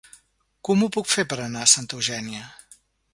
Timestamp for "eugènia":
1.99-2.49